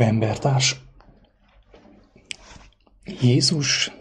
Embertárs, 0.00 0.80
Jézus 3.20 3.92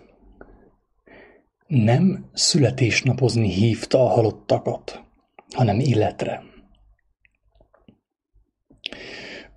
nem 1.67 2.29
születésnapozni 2.33 3.49
hívta 3.49 3.99
a 3.99 4.07
halottakat, 4.07 5.03
hanem 5.55 5.79
életre. 5.79 6.43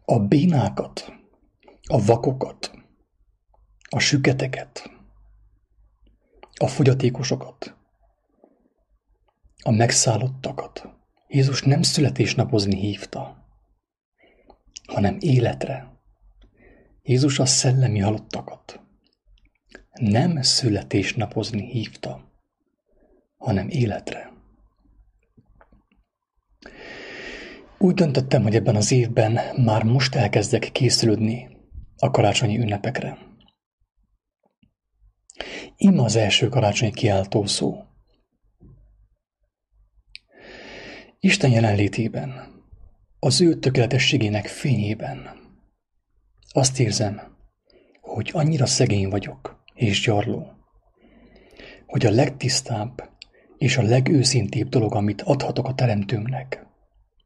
A 0.05 0.19
bénákat, 0.19 1.13
a 1.89 2.05
vakokat, 2.05 2.71
a 3.89 3.99
süketeket, 3.99 4.91
a 6.61 6.67
fogyatékosokat, 6.67 7.75
a 9.63 9.71
megszállottakat 9.71 10.99
Jézus 11.33 11.63
nem 11.63 11.83
születésnapozni 11.83 12.77
hívta, 12.77 13.47
hanem 14.87 15.17
életre. 15.21 16.00
Jézus 17.11 17.39
a 17.39 17.47
szellemi 17.47 17.99
halottakat 17.99 18.81
nem 19.93 20.43
születésnapozni 20.43 21.71
hívta, 21.71 22.33
hanem 23.37 23.69
életre. 23.69 24.33
Úgy 27.79 27.95
döntöttem, 27.95 28.43
hogy 28.43 28.55
ebben 28.55 28.77
az 28.77 28.93
évben 28.93 29.57
már 29.57 29.83
most 29.83 30.15
elkezdek 30.15 30.69
készülődni 30.73 31.49
a 31.97 32.11
karácsonyi 32.11 32.59
ünnepekre. 32.59 33.19
Ima 35.77 36.05
az 36.05 36.17
első 36.17 36.49
karácsonyi 36.49 36.93
kiáltó 36.93 37.47
szó. 37.47 37.85
Isten 41.21 41.51
jelenlétében, 41.51 42.63
az 43.19 43.41
ő 43.41 43.59
tökéletességének 43.59 44.47
fényében 44.47 45.40
azt 46.53 46.81
érzem, 46.81 47.37
hogy 48.01 48.31
annyira 48.33 48.67
szegény 48.67 49.09
vagyok 49.09 49.65
és 49.75 50.01
gyarló, 50.01 50.53
hogy 51.87 52.07
a 52.07 52.11
legtisztább 52.11 53.11
és 53.59 53.77
a 53.77 53.83
legőszintébb 53.83 54.69
dolog, 54.69 54.95
amit 54.95 55.23
adhatok 55.23 55.69
a 55.69 55.75
teremtőmnek, 55.75 56.67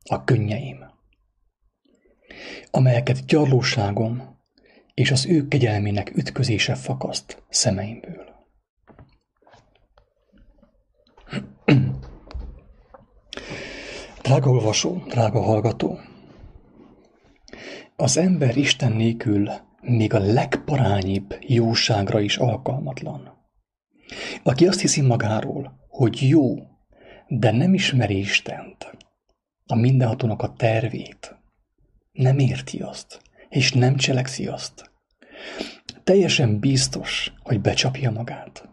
a 0.04 0.24
könnyeim, 0.24 0.84
amelyeket 2.70 3.26
gyarlóságom 3.26 4.38
és 4.94 5.10
az 5.10 5.26
ő 5.26 5.48
kegyelmének 5.48 6.16
ütközése 6.16 6.74
fakaszt 6.74 7.42
szemeimből. 7.48 8.32
Drága 14.22 14.50
olvasó, 14.50 15.02
drága 15.08 15.40
hallgató, 15.40 15.98
az 17.96 18.16
ember 18.16 18.56
Isten 18.56 18.92
nélkül 18.92 19.50
még 19.80 20.14
a 20.14 20.18
legparányibb 20.18 21.36
jóságra 21.40 22.20
is 22.20 22.36
alkalmatlan. 22.36 23.32
Aki 24.42 24.66
azt 24.66 24.80
hiszi 24.80 25.00
magáról, 25.00 25.86
hogy 25.88 26.28
jó, 26.28 26.54
de 27.28 27.50
nem 27.50 27.74
ismeri 27.74 28.18
Istent, 28.18 28.96
a 29.66 29.74
mindenhatónak 29.74 30.42
a 30.42 30.52
tervét, 30.52 31.36
nem 32.12 32.38
érti 32.38 32.78
azt, 32.78 33.20
és 33.48 33.72
nem 33.72 33.96
cselekszi 33.96 34.46
azt, 34.46 34.90
teljesen 36.04 36.58
biztos, 36.58 37.32
hogy 37.42 37.60
becsapja 37.60 38.10
magát. 38.10 38.68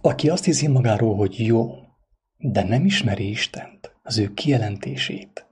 Aki 0.00 0.28
azt 0.28 0.44
hiszi 0.44 0.66
magáról, 0.66 1.16
hogy 1.16 1.46
jó, 1.46 1.74
de 2.36 2.62
nem 2.62 2.84
ismeri 2.84 3.28
Istent, 3.28 3.96
az 4.02 4.18
ő 4.18 4.34
kijelentését, 4.34 5.47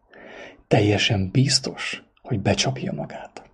teljesen 0.69 1.31
biztos, 1.31 2.03
hogy 2.22 2.41
becsapja 2.41 2.92
magát. 2.92 3.50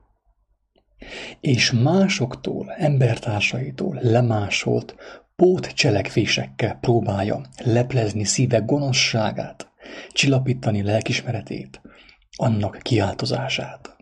És 1.41 1.71
másoktól, 1.71 2.73
embertársaitól 2.73 3.99
lemásolt 4.03 4.95
pótcselekvésekkel 5.37 6.79
próbálja 6.81 7.41
leplezni 7.65 8.25
szíve 8.25 8.59
gonoszságát, 8.59 9.71
csillapítani 10.13 10.83
lelkismeretét, 10.83 11.81
annak 12.37 12.79
kiáltozását. 12.83 13.97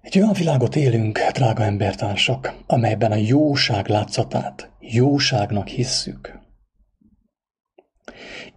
Egy 0.00 0.18
olyan 0.18 0.32
világot 0.32 0.76
élünk, 0.76 1.18
drága 1.32 1.62
embertársak, 1.62 2.54
amelyben 2.66 3.12
a 3.12 3.16
jóság 3.16 3.88
látszatát 3.88 4.70
jóságnak 4.80 5.68
hisszük. 5.68 6.38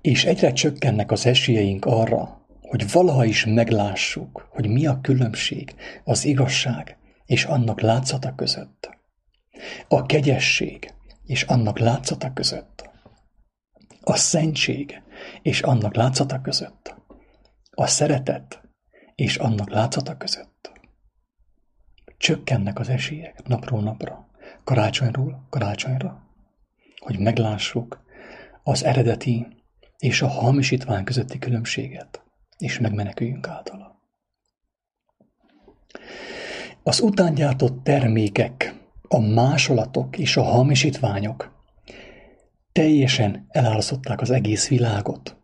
És 0.01 0.25
egyre 0.25 0.51
csökkennek 0.51 1.11
az 1.11 1.25
esélyeink 1.25 1.85
arra, 1.85 2.45
hogy 2.61 2.91
valaha 2.91 3.25
is 3.25 3.45
meglássuk, 3.45 4.47
hogy 4.51 4.67
mi 4.67 4.85
a 4.85 4.99
különbség 5.01 5.75
az 6.03 6.25
igazság 6.25 6.97
és 7.25 7.45
annak 7.45 7.81
látszata 7.81 8.35
között. 8.35 8.97
A 9.87 10.05
kegyesség 10.05 10.93
és 11.25 11.43
annak 11.43 11.79
látszata 11.79 12.33
között. 12.33 12.89
A 14.01 14.15
szentség 14.15 15.01
és 15.41 15.61
annak 15.61 15.95
látszata 15.95 16.41
között. 16.41 16.95
A 17.71 17.87
szeretet 17.87 18.61
és 19.15 19.37
annak 19.37 19.69
látszata 19.69 20.17
között. 20.17 20.71
Csökkennek 22.17 22.79
az 22.79 22.89
esélyek 22.89 23.47
napról 23.47 23.81
napra, 23.81 24.27
karácsonyról 24.63 25.47
karácsonyra, 25.49 26.23
hogy 26.99 27.19
meglássuk 27.19 28.03
az 28.63 28.83
eredeti 28.83 29.47
és 29.97 30.21
a 30.21 30.27
hamisítvány 30.27 31.03
közötti 31.03 31.39
különbséget, 31.39 32.23
és 32.57 32.79
megmeneküljünk 32.79 33.47
általa. 33.47 33.99
Az 36.83 36.99
utángyártott 36.99 37.83
termékek, 37.83 38.75
a 39.07 39.19
másolatok 39.19 40.17
és 40.17 40.37
a 40.37 40.43
hamisítványok 40.43 41.63
teljesen 42.71 43.45
elálasztották 43.49 44.21
az 44.21 44.29
egész 44.29 44.67
világot. 44.67 45.37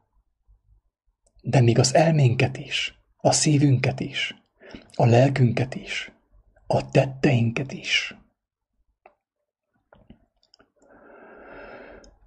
De 1.42 1.62
még 1.62 1.80
az 1.80 1.96
elménket 1.96 2.58
is, 2.58 3.00
a 3.18 3.32
szívünket 3.32 4.00
is, 4.00 4.36
a 4.96 5.06
lelkünket 5.06 5.76
is, 5.76 6.12
a 6.68 6.90
tetteinket 6.90 7.72
is. 7.72 8.16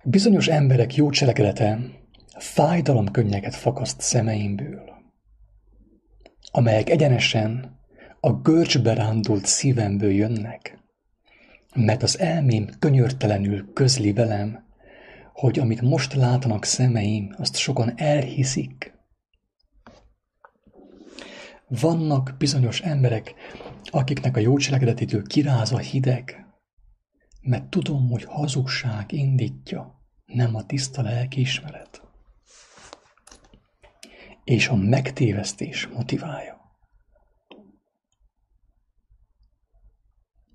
Bizonyos 0.04 0.48
emberek 0.48 0.94
jó 0.94 1.10
cselekedete 1.10 1.78
fájdalomkönnyeket 2.38 3.54
fakaszt 3.54 4.00
szemeimből, 4.00 4.90
amelyek 6.50 6.90
egyenesen 6.90 7.78
a 8.20 8.32
görcsbe 8.32 8.94
rándult 8.94 9.46
szívemből 9.46 10.10
jönnek, 10.10 10.78
mert 11.74 12.02
az 12.02 12.18
elmém 12.18 12.68
könyörtelenül 12.78 13.72
közli 13.72 14.12
velem, 14.12 14.64
hogy 15.32 15.58
amit 15.58 15.80
most 15.80 16.14
látnak 16.14 16.64
szemeim, 16.64 17.34
azt 17.38 17.56
sokan 17.56 17.92
elhiszik. 17.96 18.94
Vannak 21.68 22.34
bizonyos 22.38 22.80
emberek, 22.80 23.34
akiknek 23.84 24.36
a 24.36 24.40
jó 24.40 24.56
cselekedetétől 24.56 25.22
kiráz 25.22 25.72
a 25.72 25.78
hideg, 25.78 26.49
mert 27.40 27.70
tudom, 27.70 28.08
hogy 28.10 28.24
hazugság 28.24 29.12
indítja, 29.12 30.00
nem 30.26 30.54
a 30.54 30.66
tiszta 30.66 31.02
lelkiismeret. 31.02 32.02
És 34.44 34.68
a 34.68 34.76
megtévesztés 34.76 35.86
motiválja. 35.86 36.60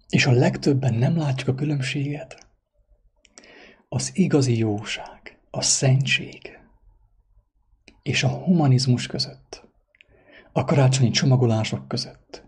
És 0.10 0.26
a 0.26 0.32
legtöbben 0.32 0.94
nem 0.94 1.18
látjuk 1.18 1.48
a 1.48 1.56
különbséget. 1.56 2.48
Az 3.90 4.12
igazi 4.14 4.58
jóság, 4.58 5.40
a 5.50 5.62
szentség 5.62 6.60
és 8.06 8.24
a 8.24 8.30
humanizmus 8.30 9.08
között, 9.08 9.68
a 10.52 10.64
karácsonyi 10.64 11.10
csomagolások 11.10 11.88
között, 11.88 12.45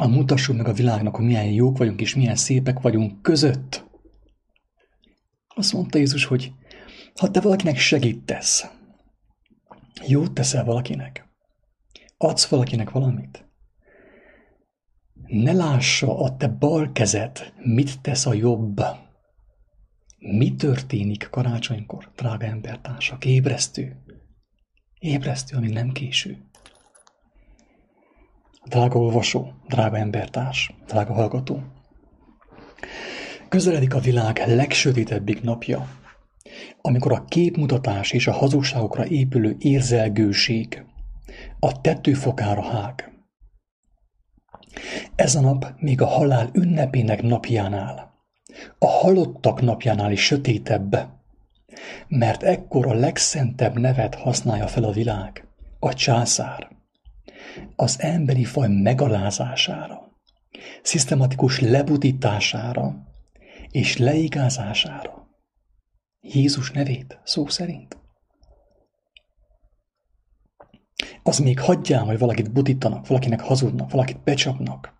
a 0.00 0.06
mutassuk 0.06 0.56
meg 0.56 0.66
a 0.66 0.72
világnak, 0.72 1.16
hogy 1.16 1.24
milyen 1.24 1.50
jók 1.50 1.78
vagyunk 1.78 2.00
és 2.00 2.14
milyen 2.14 2.36
szépek 2.36 2.80
vagyunk 2.80 3.22
között. 3.22 3.84
Azt 5.48 5.72
mondta 5.72 5.98
Jézus, 5.98 6.24
hogy 6.24 6.52
ha 7.14 7.30
te 7.30 7.40
valakinek 7.40 7.76
segítesz, 7.76 8.66
jót 10.06 10.32
teszel 10.32 10.64
valakinek, 10.64 11.28
adsz 12.16 12.46
valakinek 12.46 12.90
valamit, 12.90 13.48
ne 15.26 15.52
lássa 15.52 16.18
a 16.18 16.36
te 16.36 16.48
bal 16.48 16.92
kezed, 16.92 17.52
mit 17.56 18.00
tesz 18.00 18.26
a 18.26 18.34
jobb. 18.34 18.82
Mi 20.18 20.54
történik 20.54 21.28
karácsonykor, 21.30 22.12
drága 22.16 22.46
embertársak? 22.46 23.24
Ébresztő. 23.24 23.96
Ébresztő, 24.98 25.56
ami 25.56 25.68
nem 25.68 25.92
késő. 25.92 26.48
Drága 28.68 28.98
olvasó, 28.98 29.52
drága 29.68 29.96
embertárs, 29.96 30.74
drága 30.86 31.12
hallgató. 31.12 31.62
Közeledik 33.48 33.94
a 33.94 33.98
világ 33.98 34.42
legsötétebbik 34.46 35.42
napja, 35.42 35.88
amikor 36.80 37.12
a 37.12 37.24
képmutatás 37.24 38.12
és 38.12 38.26
a 38.26 38.32
hazugságokra 38.32 39.06
épülő 39.06 39.56
érzelgőség 39.58 40.84
a 41.58 41.80
tetőfokára 41.80 42.62
hág. 42.62 43.12
Ez 45.14 45.34
a 45.34 45.40
nap 45.40 45.66
még 45.78 46.00
a 46.00 46.06
halál 46.06 46.50
ünnepének 46.52 47.22
napjánál, 47.22 48.14
a 48.78 48.86
halottak 48.86 49.60
napjánál 49.60 50.12
is 50.12 50.24
sötétebb, 50.24 51.08
mert 52.08 52.42
ekkor 52.42 52.86
a 52.86 52.94
legszentebb 52.94 53.78
nevet 53.78 54.14
használja 54.14 54.66
fel 54.66 54.84
a 54.84 54.92
világ, 54.92 55.46
a 55.78 55.94
császár, 55.94 56.77
az 57.76 58.00
emberi 58.00 58.44
faj 58.44 58.68
megalázására, 58.68 60.12
szisztematikus 60.82 61.60
lebutítására 61.60 63.06
és 63.70 63.96
leigázására. 63.96 65.28
Jézus 66.20 66.70
nevét 66.70 67.20
szó 67.24 67.46
szerint. 67.46 67.98
Az 71.22 71.38
még 71.38 71.60
hagyjál, 71.60 72.04
hogy 72.04 72.18
valakit 72.18 72.52
butítanak, 72.52 73.06
valakinek 73.06 73.40
hazudnak, 73.40 73.90
valakit 73.90 74.22
becsapnak. 74.22 74.96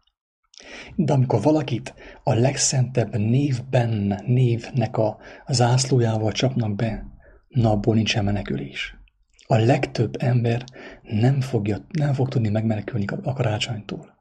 De 0.97 1.13
amikor 1.13 1.43
valakit 1.43 1.95
a 2.23 2.35
legszentebb 2.35 3.17
névben, 3.17 4.23
névnek 4.27 4.97
a 4.97 5.19
zászlójával 5.47 6.33
csapnak 6.33 6.75
be, 6.75 7.07
na 7.49 7.71
abból 7.71 7.95
nincsen 7.95 8.25
menekülés. 8.25 8.98
A 9.51 9.57
legtöbb 9.57 10.15
ember 10.19 10.65
nem, 11.03 11.41
fogja, 11.41 11.87
nem 11.89 12.13
fog 12.13 12.29
tudni 12.29 12.49
megmenekülni 12.49 13.05
a 13.23 13.33
karácsonytól. 13.33 14.17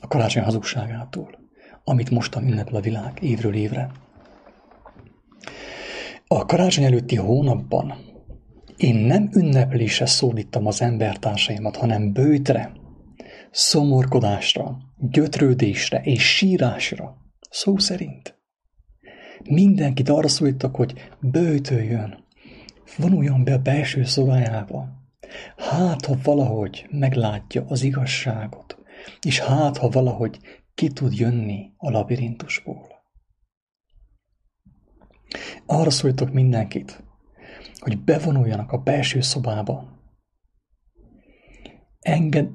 A 0.00 0.06
karácsony 0.06 0.42
hazugságától, 0.42 1.38
amit 1.84 2.10
mostan 2.10 2.48
ünnepel 2.48 2.74
a 2.74 2.80
világ 2.80 3.22
évről 3.22 3.54
évre. 3.54 3.90
A 6.26 6.44
karácsony 6.44 6.84
előtti 6.84 7.16
hónapban 7.16 7.94
én 8.76 8.96
nem 8.96 9.28
ünneplésre 9.34 10.06
szólítom 10.06 10.66
az 10.66 10.82
embertársaimat, 10.82 11.76
hanem 11.76 12.12
bőtre, 12.12 12.72
szomorkodásra, 13.50 14.78
gyötrődésre 14.96 16.00
és 16.00 16.36
sírásra, 16.36 17.16
szó 17.50 17.78
szerint. 17.78 18.38
Mindenkit 19.42 20.08
arra 20.08 20.28
szólítok, 20.28 20.76
hogy 20.76 20.94
bőtöljön, 21.20 22.19
vonuljon 22.96 23.44
be 23.44 23.52
a 23.52 23.58
belső 23.58 24.04
szobájába. 24.04 24.88
Hát, 25.56 26.06
ha 26.06 26.16
valahogy 26.22 26.86
meglátja 26.90 27.64
az 27.68 27.82
igazságot, 27.82 28.78
és 29.20 29.38
hát, 29.38 29.76
ha 29.76 29.88
valahogy 29.88 30.38
ki 30.74 30.88
tud 30.88 31.12
jönni 31.12 31.72
a 31.76 31.90
labirintusból. 31.90 32.88
Arra 35.66 35.90
szólítok 35.90 36.32
mindenkit, 36.32 37.02
hogy 37.78 37.98
bevonuljanak 37.98 38.72
a 38.72 38.78
belső 38.78 39.20
szobába. 39.20 39.98
Enged, 42.00 42.48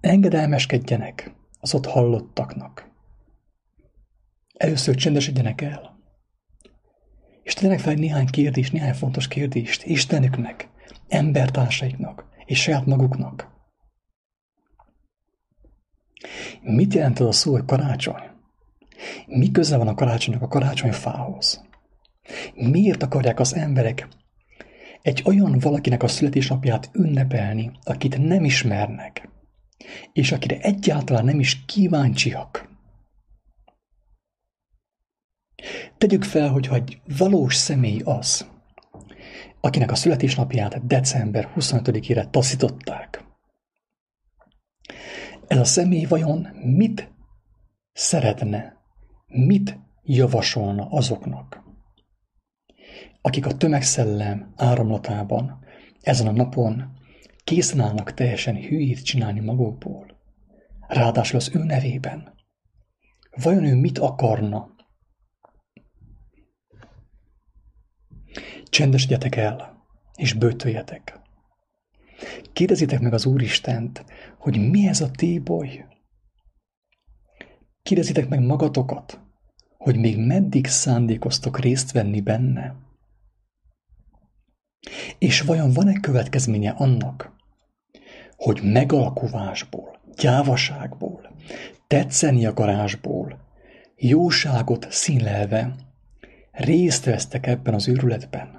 engedelmeskedjenek 0.00 1.34
az 1.60 1.74
ott 1.74 1.86
hallottaknak. 1.86 2.92
Először 4.54 4.94
csendesedjenek 4.94 5.60
el. 5.60 5.93
És 7.44 7.54
tegyenek 7.54 7.78
fel 7.78 7.94
néhány 7.94 8.26
kérdést, 8.26 8.72
néhány 8.72 8.94
fontos 8.94 9.28
kérdést 9.28 9.84
Istenüknek, 9.84 10.68
embertársaiknak 11.08 12.24
és 12.44 12.62
saját 12.62 12.86
maguknak. 12.86 13.52
Mit 16.62 16.94
jelent 16.94 17.18
az 17.18 17.26
a 17.26 17.32
szó, 17.32 17.52
hogy 17.52 17.64
karácsony? 17.64 18.22
Mi 19.26 19.50
köze 19.50 19.76
van 19.76 19.88
a 19.88 19.94
karácsonynak 19.94 20.42
a 20.42 20.48
karácsonyfához? 20.48 21.64
Miért 22.54 23.02
akarják 23.02 23.40
az 23.40 23.54
emberek 23.54 24.08
egy 25.02 25.22
olyan 25.26 25.58
valakinek 25.58 26.02
a 26.02 26.08
születésnapját 26.08 26.90
ünnepelni, 26.92 27.70
akit 27.82 28.18
nem 28.18 28.44
ismernek, 28.44 29.28
és 30.12 30.32
akire 30.32 30.58
egyáltalán 30.60 31.24
nem 31.24 31.40
is 31.40 31.64
kíváncsiak? 31.64 32.73
Tegyük 36.04 36.24
fel, 36.24 36.50
hogyha 36.50 36.74
egy 36.74 37.00
valós 37.18 37.54
személy 37.54 38.00
az, 38.04 38.50
akinek 39.60 39.90
a 39.90 39.94
születésnapját 39.94 40.86
december 40.86 41.52
25-ére 41.56 42.30
taszították. 42.30 43.24
Ez 45.46 45.58
a 45.58 45.64
személy 45.64 46.04
vajon 46.04 46.48
mit 46.76 47.12
szeretne, 47.92 48.76
mit 49.26 49.78
javasolna 50.02 50.88
azoknak, 50.90 51.62
akik 53.20 53.46
a 53.46 53.56
tömegszellem 53.56 54.52
áramlatában 54.56 55.58
ezen 56.00 56.26
a 56.26 56.32
napon 56.32 56.92
készen 57.44 57.80
állnak 57.80 58.14
teljesen 58.14 58.56
hülyét 58.56 59.04
csinálni 59.04 59.40
magukból, 59.40 60.06
ráadásul 60.86 61.38
az 61.38 61.50
ő 61.54 61.62
nevében. 61.62 62.34
Vajon 63.30 63.64
ő 63.64 63.74
mit 63.74 63.98
akarna? 63.98 64.73
Csendesedjetek 68.74 69.36
el, 69.36 69.84
és 70.14 70.32
bőtöljetek. 70.32 71.20
Kérdezitek 72.52 73.00
meg 73.00 73.12
az 73.12 73.26
Úristent, 73.26 74.04
hogy 74.38 74.70
mi 74.70 74.88
ez 74.88 75.00
a 75.00 75.10
téboly. 75.10 75.86
Kérdezitek 77.82 78.28
meg 78.28 78.40
magatokat, 78.40 79.20
hogy 79.76 79.96
még 79.96 80.18
meddig 80.18 80.66
szándékoztok 80.66 81.58
részt 81.58 81.92
venni 81.92 82.20
benne. 82.20 82.74
És 85.18 85.40
vajon 85.40 85.72
van-e 85.72 86.00
következménye 86.00 86.70
annak, 86.70 87.32
hogy 88.36 88.60
megalkuvásból, 88.62 90.00
gyávaságból, 90.16 91.36
tetszeni 91.86 92.46
akarásból, 92.46 93.38
jóságot 93.96 94.86
színlelve 94.90 95.74
részt 96.50 97.04
vesztek 97.04 97.46
ebben 97.46 97.74
az 97.74 97.88
őrületben? 97.88 98.53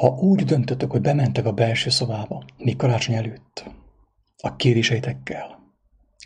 Ha 0.00 0.08
úgy 0.08 0.44
döntötök, 0.44 0.90
hogy 0.90 1.00
bementek 1.00 1.46
a 1.46 1.52
belső 1.52 1.90
szobába, 1.90 2.44
még 2.56 2.76
karácsony 2.76 3.14
előtt, 3.14 3.64
a 4.36 4.56
kéréseitekkel, 4.56 5.58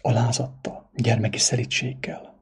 alázattal, 0.03 0.91
gyermeki 0.95 1.39
szerítséggel, 1.39 2.37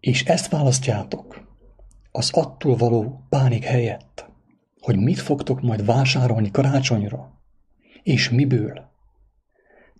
és 0.00 0.24
ezt 0.24 0.48
választjátok 0.48 1.48
az 2.12 2.30
attól 2.32 2.76
való 2.76 3.26
pánik 3.28 3.64
helyett, 3.64 4.30
hogy 4.80 4.96
mit 4.96 5.18
fogtok 5.18 5.60
majd 5.60 5.84
vásárolni 5.84 6.50
karácsonyra, 6.50 7.40
és 8.02 8.30
miből, 8.30 8.90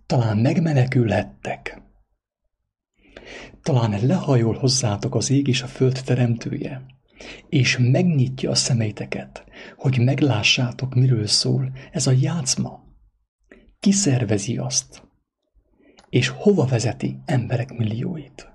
talán 0.06 0.38
megmenekülhettek. 0.38 1.82
Talán 3.62 4.06
lehajol 4.06 4.54
hozzátok 4.54 5.14
az 5.14 5.30
ég 5.30 5.46
és 5.46 5.62
a 5.62 5.66
föld 5.66 6.00
teremtője, 6.04 6.82
és 7.49 7.78
megnyitja 7.80 8.50
a 8.50 8.54
szemeiteket, 8.54 9.44
hogy 9.76 9.99
meglássátok, 9.99 10.94
miről 10.94 11.26
szól 11.26 11.72
ez 11.92 12.06
a 12.06 12.12
játszma. 12.20 12.84
Kiszervezi 13.80 14.56
azt, 14.56 15.02
és 16.08 16.28
hova 16.28 16.64
vezeti 16.64 17.18
emberek 17.25 17.76
millióit. 17.76 18.52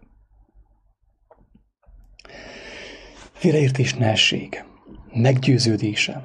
Félreértés 3.34 3.94
ne 3.94 4.10
essék. 4.10 4.66
Meggyőződésem, 5.14 6.24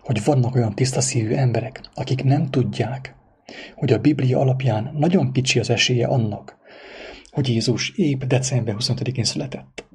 hogy 0.00 0.24
vannak 0.24 0.54
olyan 0.54 0.74
tisztaszívű 0.74 1.34
emberek, 1.34 1.80
akik 1.94 2.24
nem 2.24 2.50
tudják, 2.50 3.14
hogy 3.74 3.92
a 3.92 3.98
Biblia 3.98 4.38
alapján 4.38 4.90
nagyon 4.94 5.32
kicsi 5.32 5.58
az 5.58 5.70
esélye 5.70 6.06
annak, 6.06 6.58
hogy 7.32 7.48
Jézus 7.48 7.90
épp 7.90 8.22
december 8.22 8.76
25-én 8.78 9.24
született. 9.24 9.88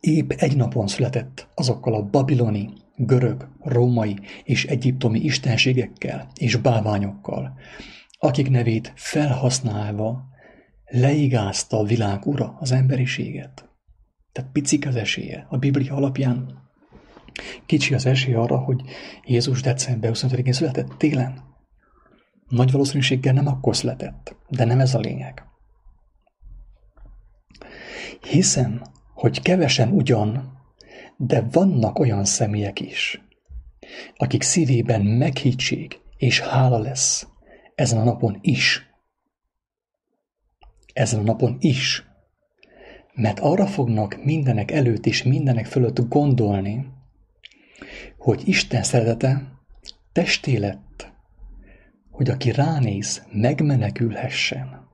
Épp 0.00 0.30
egy 0.30 0.56
napon 0.56 0.86
született 0.86 1.48
azokkal 1.54 1.94
a 1.94 2.02
babiloni, 2.02 2.70
görög, 2.96 3.48
római 3.60 4.18
és 4.44 4.64
egyiptomi 4.64 5.20
istenségekkel 5.20 6.28
és 6.34 6.56
báványokkal, 6.56 7.58
akik 8.18 8.50
nevét 8.50 8.92
felhasználva 8.96 10.24
leigázta 10.84 11.78
a 11.78 11.84
világ 11.84 12.26
ura 12.26 12.56
az 12.60 12.72
emberiséget. 12.72 13.68
Tehát 14.32 14.52
picik 14.52 14.86
az 14.86 14.96
esélye. 14.96 15.46
A 15.48 15.56
Biblia 15.56 15.94
alapján 15.94 16.68
kicsi 17.66 17.94
az 17.94 18.06
esély 18.06 18.34
arra, 18.34 18.58
hogy 18.58 18.82
Jézus 19.24 19.60
december 19.60 20.10
25-én 20.14 20.52
született 20.52 20.94
télen. 20.98 21.47
Nagy 22.48 22.70
valószínűséggel 22.70 23.32
nem 23.32 23.46
akkor 23.46 23.76
született, 23.76 24.36
de 24.48 24.64
nem 24.64 24.80
ez 24.80 24.94
a 24.94 24.98
lényeg. 24.98 25.42
Hiszem, 28.20 28.82
hogy 29.14 29.42
kevesen 29.42 29.88
ugyan, 29.88 30.56
de 31.16 31.46
vannak 31.50 31.98
olyan 31.98 32.24
személyek 32.24 32.80
is, 32.80 33.22
akik 34.16 34.42
szívében 34.42 35.00
meghítség 35.00 36.00
és 36.16 36.40
hála 36.40 36.78
lesz 36.78 37.26
ezen 37.74 37.98
a 37.98 38.04
napon 38.04 38.38
is. 38.40 38.86
ezen 40.92 41.20
a 41.20 41.22
napon 41.22 41.56
is. 41.60 42.06
Mert 43.14 43.40
arra 43.40 43.66
fognak 43.66 44.24
mindenek 44.24 44.70
előtt 44.70 45.06
és 45.06 45.22
mindenek 45.22 45.66
fölött 45.66 46.08
gondolni, 46.08 46.86
hogy 48.16 48.48
Isten 48.48 48.82
szeretete 48.82 49.52
testé 50.12 50.56
lett, 50.56 50.87
hogy 52.18 52.30
aki 52.30 52.50
ránéz, 52.50 53.26
megmenekülhessen. 53.32 54.88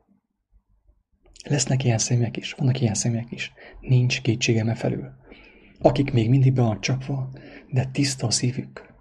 Lesznek 1.44 1.84
ilyen 1.84 1.98
személyek 1.98 2.36
is, 2.36 2.52
vannak 2.52 2.80
ilyen 2.80 2.94
személyek 2.94 3.30
is. 3.30 3.52
Nincs 3.80 4.20
kétségem 4.20 4.68
e 4.68 4.74
felül. 4.74 5.12
Akik 5.78 6.12
még 6.12 6.28
mindig 6.28 6.52
be 6.52 6.62
van 6.62 6.80
csapva, 6.80 7.30
de 7.70 7.84
tiszta 7.84 8.26
a 8.26 8.30
szívük. 8.30 8.94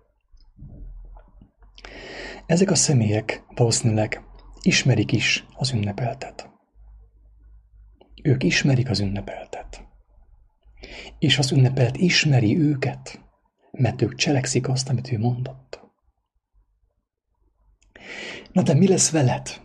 Ezek 2.45 2.71
a 2.71 2.75
személyek 2.75 3.43
valószínűleg 3.55 4.21
ismerik 4.61 5.11
is 5.11 5.45
az 5.55 5.71
ünnepeltet. 5.71 6.49
Ők 8.23 8.43
ismerik 8.43 8.89
az 8.89 8.99
ünnepeltet. 8.99 9.87
És 11.19 11.37
az 11.37 11.51
ünnepelt 11.51 11.97
ismeri 11.97 12.59
őket, 12.59 13.19
mert 13.71 14.01
ők 14.01 14.15
cselekszik 14.15 14.69
azt, 14.69 14.89
amit 14.89 15.11
ő 15.11 15.19
mondott. 15.19 15.82
Na 18.53 18.61
de 18.61 18.73
mi 18.73 18.87
lesz 18.87 19.11
veled? 19.11 19.61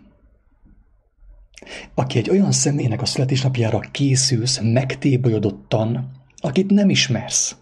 Aki 1.94 2.18
egy 2.18 2.30
olyan 2.30 2.52
személynek 2.52 3.02
a 3.02 3.06
születésnapjára 3.06 3.80
készülsz 3.80 4.60
megtébolyodottan, 4.62 6.10
akit 6.36 6.70
nem 6.70 6.90
ismersz, 6.90 7.56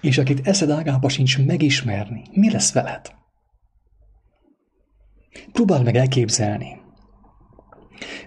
és 0.00 0.18
akit 0.18 0.46
eszed 0.46 0.70
ágába 0.70 1.08
sincs 1.08 1.44
megismerni, 1.44 2.22
mi 2.32 2.50
lesz 2.50 2.72
veled? 2.72 3.12
Próbáld 5.52 5.84
meg 5.84 5.96
elképzelni, 5.96 6.80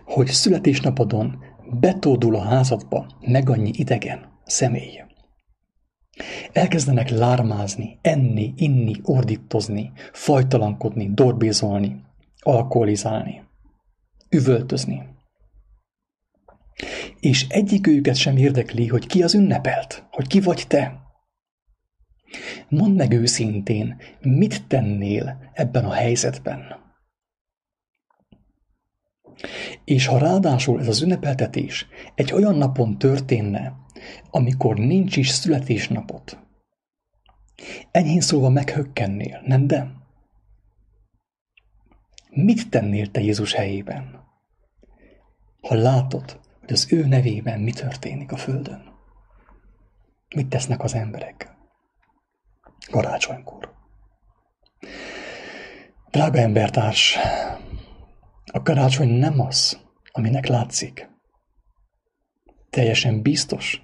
hogy 0.05 0.27
születésnapodon 0.27 1.43
betódul 1.79 2.35
a 2.35 2.43
házadba 2.43 3.07
meg 3.19 3.49
annyi 3.49 3.71
idegen 3.75 4.39
személy. 4.45 5.03
Elkezdenek 6.51 7.09
lármázni, 7.09 7.97
enni, 8.01 8.53
inni, 8.55 8.95
ordítozni, 9.03 9.91
fajtalankodni, 10.11 11.13
dorbézolni, 11.13 12.01
alkoholizálni, 12.39 13.43
üvöltözni. 14.29 15.03
És 17.19 17.47
egyik 17.49 17.87
őket 17.87 18.15
sem 18.15 18.37
érdekli, 18.37 18.87
hogy 18.87 19.07
ki 19.07 19.23
az 19.23 19.33
ünnepelt, 19.33 20.07
hogy 20.11 20.27
ki 20.27 20.39
vagy 20.39 20.63
te. 20.67 21.01
Mondd 22.69 22.95
meg 22.95 23.11
őszintén, 23.11 24.01
mit 24.21 24.67
tennél 24.67 25.51
ebben 25.53 25.85
a 25.85 25.93
helyzetben. 25.93 26.82
És 29.83 30.05
ha 30.05 30.17
ráadásul 30.17 30.79
ez 30.79 30.87
az 30.87 31.01
ünnepeltetés 31.01 31.87
egy 32.15 32.33
olyan 32.33 32.55
napon 32.55 32.97
történne, 32.97 33.73
amikor 34.29 34.77
nincs 34.77 35.17
is 35.17 35.29
születésnapot, 35.29 36.37
enyhén 37.91 38.21
szólva 38.21 38.49
meghökkennél, 38.49 39.41
nem 39.45 39.67
de? 39.67 39.91
Mit 42.29 42.69
tennél 42.69 43.11
te 43.11 43.21
Jézus 43.21 43.53
helyében, 43.53 44.23
ha 45.61 45.75
látod, 45.75 46.39
hogy 46.59 46.71
az 46.71 46.93
ő 46.93 47.05
nevében 47.05 47.59
mi 47.59 47.71
történik 47.71 48.31
a 48.31 48.37
Földön? 48.37 48.91
Mit 50.35 50.47
tesznek 50.47 50.83
az 50.83 50.93
emberek? 50.93 51.55
Karácsonykor. 52.91 53.73
Drága 56.11 56.39
embertárs, 56.39 57.17
a 58.55 58.61
karácsony 58.61 59.09
nem 59.09 59.39
az, 59.39 59.81
aminek 60.11 60.47
látszik. 60.47 61.09
Teljesen 62.69 63.21
biztos, 63.21 63.83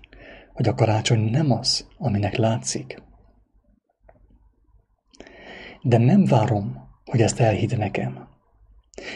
hogy 0.53 0.67
a 0.67 0.73
karácsony 0.73 1.19
nem 1.19 1.51
az, 1.51 1.88
aminek 1.97 2.35
látszik. 2.35 3.01
De 5.81 5.97
nem 5.97 6.25
várom, 6.25 6.89
hogy 7.05 7.21
ezt 7.21 7.39
elhidd 7.39 7.77
nekem. 7.77 8.27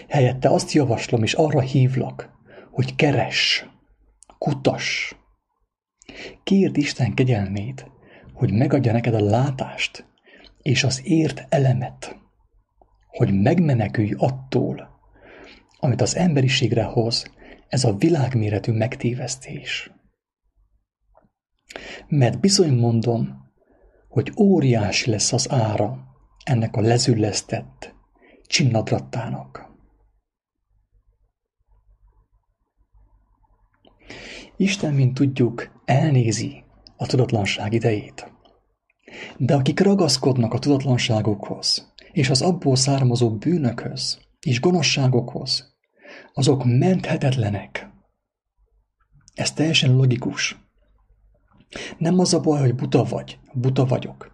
Helyette 0.07 0.49
azt 0.49 0.71
javaslom 0.71 1.23
és 1.23 1.33
arra 1.33 1.61
hívlak, 1.61 2.29
hogy 2.71 2.95
keress, 2.95 3.65
kutas. 4.37 5.15
Kérd 6.43 6.77
Isten 6.77 7.13
kegyelmét, 7.13 7.91
hogy 8.33 8.51
megadja 8.53 8.91
neked 8.91 9.13
a 9.13 9.23
látást 9.23 10.05
és 10.61 10.83
az 10.83 11.01
ért 11.03 11.45
elemet, 11.49 12.17
hogy 13.07 13.41
megmenekülj 13.41 14.13
attól, 14.17 14.92
amit 15.83 16.01
az 16.01 16.15
emberiségre 16.15 16.83
hoz 16.83 17.31
ez 17.67 17.83
a 17.83 17.95
világméretű 17.95 18.71
megtévesztés. 18.71 19.91
Mert 22.07 22.39
bizony 22.39 22.73
mondom, 22.73 23.51
hogy 24.07 24.31
óriási 24.37 25.09
lesz 25.09 25.33
az 25.33 25.51
ára 25.51 25.97
ennek 26.43 26.75
a 26.75 26.81
lezüllesztett 26.81 27.95
csinnadrattának. 28.47 29.71
Isten, 34.57 34.93
mint 34.93 35.13
tudjuk, 35.13 35.81
elnézi 35.85 36.63
a 36.97 37.05
tudatlanság 37.05 37.73
idejét. 37.73 38.31
De 39.37 39.55
akik 39.55 39.79
ragaszkodnak 39.79 40.53
a 40.53 40.59
tudatlanságokhoz, 40.59 41.93
és 42.11 42.29
az 42.29 42.41
abból 42.41 42.75
származó 42.75 43.37
bűnökhöz, 43.37 44.19
és 44.39 44.59
gonoszságokhoz, 44.59 45.72
azok 46.33 46.63
menthetetlenek. 46.65 47.89
Ez 49.33 49.51
teljesen 49.51 49.95
logikus. 49.95 50.57
Nem 51.97 52.19
az 52.19 52.33
a 52.33 52.39
baj, 52.39 52.59
hogy 52.59 52.75
buta 52.75 53.03
vagy, 53.03 53.39
buta 53.53 53.85
vagyok, 53.85 54.33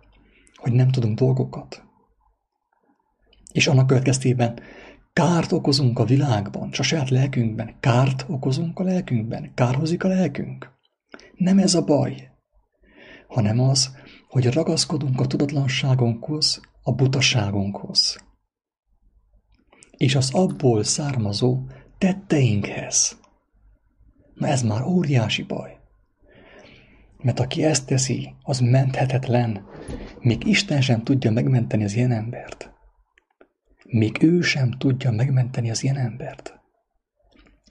hogy 0.56 0.72
nem 0.72 0.90
tudunk 0.90 1.18
dolgokat. 1.18 1.84
És 3.52 3.68
annak 3.68 3.88
következtében 3.88 4.60
kárt 5.14 5.52
okozunk 5.52 6.00
a 6.00 6.06
világban, 6.06 6.70
a 6.78 6.84
saját 6.84 7.10
lelkünkben, 7.10 7.76
kárt 7.80 8.26
okozunk 8.28 8.80
a 8.80 8.84
lelkünkben, 8.84 9.54
kárhozik 9.54 10.04
a 10.04 10.08
lelkünk. 10.08 10.72
Nem 11.36 11.58
ez 11.58 11.74
a 11.74 11.84
baj, 11.84 12.32
hanem 13.28 13.60
az, 13.60 13.98
hogy 14.28 14.54
ragaszkodunk 14.54 15.20
a 15.20 15.28
tudatlanságunkhoz, 15.28 16.62
a 16.84 16.94
butaságunkhoz. 16.94 18.18
És 19.98 20.16
az 20.16 20.34
abból 20.34 20.84
származó 20.84 21.68
tetteinkhez. 22.00 23.20
Na 24.34 24.48
ez 24.48 24.62
már 24.62 24.84
óriási 24.84 25.44
baj. 25.44 25.78
Mert 27.18 27.40
aki 27.40 27.64
ezt 27.64 27.86
teszi, 27.86 28.36
az 28.44 28.60
menthetetlen. 28.60 29.66
Még 30.20 30.46
Isten 30.48 30.82
sem 30.82 31.04
tudja 31.04 31.32
megmenteni 31.32 31.84
az 31.84 31.96
ilyen 31.96 32.12
embert. 32.12 32.72
Még 33.86 34.24
ő 34.24 34.42
sem 34.42 34.72
tudja 34.72 35.12
megmenteni 35.12 35.70
az 35.70 35.84
ilyen 35.84 35.98
embert. 35.98 36.60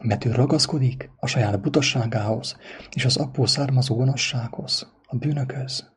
Mert 0.03 0.25
ő 0.25 0.33
ragaszkodik 0.33 1.11
a 1.17 1.27
saját 1.27 1.61
butasságához 1.61 2.57
és 2.91 3.05
az 3.05 3.17
apó 3.17 3.47
származó 3.47 3.97
gonoszsághoz, 3.97 4.93
a 5.07 5.17
bűnökhöz. 5.17 5.93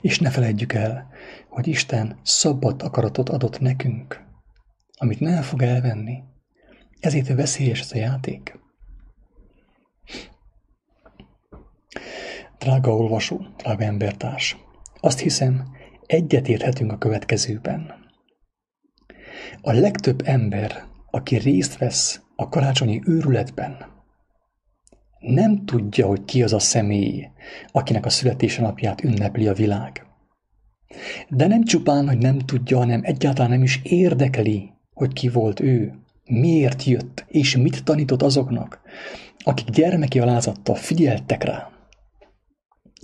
És 0.00 0.18
ne 0.18 0.30
felejtjük 0.30 0.72
el, 0.72 1.08
hogy 1.48 1.66
Isten 1.66 2.20
szabad 2.22 2.82
akaratot 2.82 3.28
adott 3.28 3.60
nekünk, 3.60 4.24
amit 4.98 5.20
nem 5.20 5.42
fog 5.42 5.62
elvenni, 5.62 6.22
ezért 7.00 7.34
veszélyes 7.34 7.80
ez 7.80 7.92
a 7.92 7.96
játék. 7.96 8.58
Drága 12.58 12.96
olvasó, 12.96 13.46
drága 13.56 13.84
embertárs, 13.84 14.56
azt 15.00 15.18
hiszem, 15.18 15.74
egyetérthetünk 16.06 16.92
a 16.92 16.98
következőben. 16.98 17.94
A 19.60 19.72
legtöbb 19.72 20.22
ember, 20.24 20.84
aki 21.10 21.36
részt 21.36 21.78
vesz 21.78 22.20
a 22.36 22.48
karácsonyi 22.48 23.02
őrületben, 23.04 23.94
nem 25.18 25.64
tudja, 25.64 26.06
hogy 26.06 26.24
ki 26.24 26.42
az 26.42 26.52
a 26.52 26.58
személy, 26.58 27.28
akinek 27.72 28.04
a 28.04 28.08
születése 28.10 28.62
napját 28.62 29.04
ünnepli 29.04 29.48
a 29.48 29.52
világ. 29.52 30.06
De 31.28 31.46
nem 31.46 31.64
csupán, 31.64 32.08
hogy 32.08 32.18
nem 32.18 32.38
tudja, 32.38 32.76
hanem 32.76 33.00
egyáltalán 33.04 33.50
nem 33.50 33.62
is 33.62 33.80
érdekeli, 33.82 34.70
hogy 34.92 35.12
ki 35.12 35.28
volt 35.28 35.60
ő 35.60 36.05
miért 36.26 36.84
jött, 36.84 37.24
és 37.28 37.56
mit 37.56 37.84
tanított 37.84 38.22
azoknak, 38.22 38.80
akik 39.44 39.68
gyermeki 39.68 40.20
alázattal 40.20 40.74
figyeltek 40.74 41.44
rá, 41.44 41.70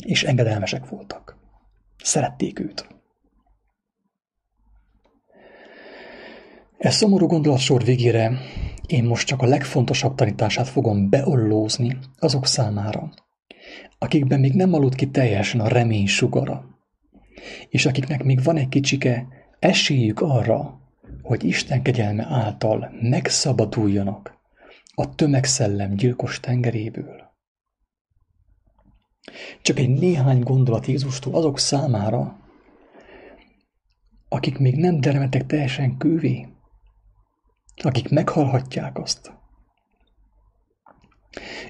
és 0.04 0.22
engedelmesek 0.22 0.88
voltak. 0.88 1.36
Szerették 2.02 2.60
őt. 2.60 2.86
Ez 6.78 6.94
szomorú 6.94 7.26
gondolatsor 7.26 7.84
végére 7.84 8.38
én 8.86 9.04
most 9.04 9.26
csak 9.26 9.42
a 9.42 9.46
legfontosabb 9.46 10.14
tanítását 10.14 10.68
fogom 10.68 11.08
beollózni 11.08 11.98
azok 12.18 12.46
számára, 12.46 13.12
akikben 13.98 14.40
még 14.40 14.54
nem 14.54 14.72
aludt 14.72 14.94
ki 14.94 15.10
teljesen 15.10 15.60
a 15.60 15.68
remény 15.68 16.06
sugara, 16.06 16.64
és 17.68 17.86
akiknek 17.86 18.24
még 18.24 18.42
van 18.42 18.56
egy 18.56 18.68
kicsike 18.68 19.26
esélyük 19.58 20.20
arra, 20.20 20.81
hogy 21.22 21.44
Isten 21.44 21.82
kegyelme 21.82 22.26
által 22.28 22.90
megszabaduljanak 23.00 24.38
a 24.94 25.14
tömegszellem 25.14 25.94
gyilkos 25.94 26.40
tengeréből. 26.40 27.30
Csak 29.62 29.78
egy 29.78 29.90
néhány 29.90 30.40
gondolat 30.40 30.86
Jézustól 30.86 31.34
azok 31.34 31.58
számára, 31.58 32.40
akik 34.28 34.58
még 34.58 34.76
nem 34.76 35.00
dermetek 35.00 35.46
teljesen 35.46 35.96
kővé, 35.96 36.48
akik 37.82 38.08
meghalhatják 38.10 38.98
azt. 38.98 39.32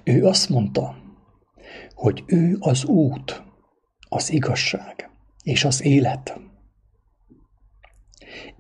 Ő 0.04 0.26
azt 0.26 0.48
mondta, 0.48 0.96
hogy 1.94 2.24
ő 2.26 2.56
az 2.60 2.84
út, 2.84 3.42
az 4.08 4.32
igazság 4.32 5.10
és 5.42 5.64
az 5.64 5.82
élet. 5.82 6.40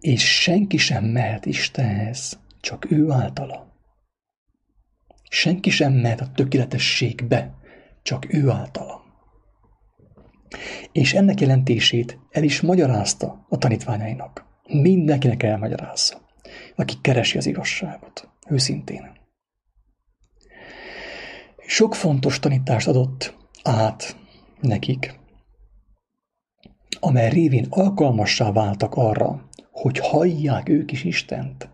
És 0.00 0.40
senki 0.40 0.76
sem 0.76 1.04
mehet 1.04 1.46
Istenhez, 1.46 2.40
csak 2.60 2.90
ő 2.90 3.10
általa. 3.10 3.72
Senki 5.30 5.70
sem 5.70 5.92
mehet 5.92 6.20
a 6.20 6.30
tökéletességbe, 6.34 7.54
csak 8.02 8.34
ő 8.34 8.50
általa. 8.50 9.02
És 10.92 11.14
ennek 11.14 11.40
jelentését 11.40 12.18
el 12.30 12.42
is 12.42 12.60
magyarázta 12.60 13.46
a 13.48 13.58
tanítványainak. 13.58 14.44
Mindenkinek 14.68 15.42
elmagyarázza, 15.42 16.20
aki 16.76 16.94
keresi 17.00 17.38
az 17.38 17.46
igazságot, 17.46 18.28
őszintén. 18.48 19.10
Sok 21.66 21.94
fontos 21.94 22.38
tanítást 22.38 22.88
adott 22.88 23.36
át 23.62 24.16
nekik, 24.60 25.20
amely 27.00 27.30
révén 27.30 27.66
alkalmassá 27.70 28.52
váltak 28.52 28.94
arra, 28.94 29.48
hogy 29.72 29.98
hallják 29.98 30.68
ők 30.68 30.92
is 30.92 31.04
Istent, 31.04 31.70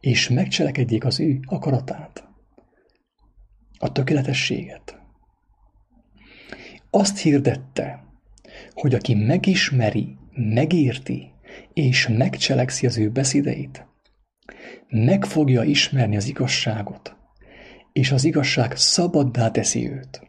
és 0.00 0.28
megcselekedjék 0.28 1.04
az 1.04 1.20
ő 1.20 1.40
akaratát, 1.44 2.28
a 3.78 3.92
tökéletességet. 3.92 4.98
Azt 6.90 7.18
hirdette, 7.18 8.04
hogy 8.72 8.94
aki 8.94 9.14
megismeri, 9.14 10.16
megérti, 10.32 11.32
és 11.72 12.08
megcselekszi 12.08 12.86
az 12.86 12.98
ő 12.98 13.10
beszédeit, 13.10 13.86
meg 14.88 15.24
fogja 15.24 15.62
ismerni 15.62 16.16
az 16.16 16.28
igazságot, 16.28 17.16
és 17.92 18.12
az 18.12 18.24
igazság 18.24 18.76
szabaddá 18.76 19.50
teszi 19.50 19.90
őt. 19.90 20.20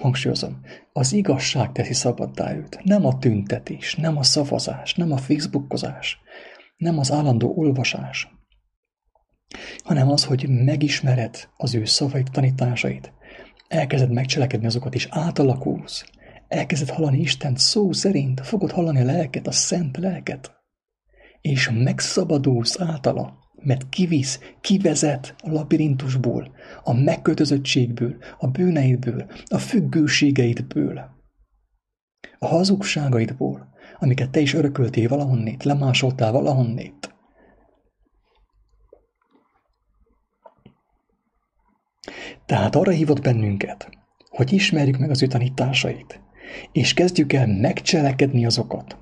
Hangsúlyozom, 0.00 0.60
az 0.92 1.12
igazság 1.12 1.72
teszi 1.72 1.92
szabaddá 1.92 2.54
őt, 2.54 2.80
nem 2.84 3.06
a 3.06 3.18
tüntetés, 3.18 3.94
nem 3.94 4.16
a 4.16 4.22
szavazás, 4.22 4.94
nem 4.94 5.12
a 5.12 5.16
facebookozás, 5.16 6.18
nem 6.76 6.98
az 6.98 7.12
állandó 7.12 7.52
olvasás, 7.56 8.28
hanem 9.84 10.10
az, 10.10 10.24
hogy 10.24 10.48
megismered 10.48 11.48
az 11.56 11.74
ő 11.74 11.84
szavait, 11.84 12.30
tanításait, 12.30 13.12
elkezded 13.68 14.10
megcselekedni 14.10 14.66
azokat, 14.66 14.94
és 14.94 15.08
átalakulsz, 15.10 16.04
elkezded 16.48 16.90
hallani 16.90 17.18
Isten 17.18 17.56
szó 17.56 17.92
szerint, 17.92 18.46
fogod 18.46 18.70
hallani 18.70 19.00
a 19.00 19.04
lelket, 19.04 19.46
a 19.46 19.52
szent 19.52 19.96
lelket, 19.96 20.52
és 21.40 21.70
megszabadulsz 21.74 22.80
általa, 22.80 23.38
mert 23.62 23.88
kivisz, 23.88 24.40
kivezet 24.60 25.34
a 25.42 25.50
labirintusból, 25.50 26.54
a 26.82 26.92
megkötözöttségből, 26.92 28.16
a 28.38 28.46
bűneidből, 28.46 29.26
a 29.44 29.58
függőségeidből, 29.58 31.14
a 32.38 32.46
hazugságaidból, 32.46 33.68
amiket 33.98 34.30
te 34.30 34.40
is 34.40 34.54
örököltél 34.54 35.08
valahonnét, 35.08 35.64
lemásoltál 35.64 36.32
valahonnét. 36.32 37.14
Tehát 42.46 42.76
arra 42.76 42.90
hívott 42.90 43.20
bennünket, 43.20 43.88
hogy 44.28 44.52
ismerjük 44.52 44.98
meg 44.98 45.10
az 45.10 45.22
ő 45.22 45.26
tanításait, 45.26 46.20
és 46.72 46.94
kezdjük 46.94 47.32
el 47.32 47.46
megcselekedni 47.46 48.46
azokat, 48.46 48.98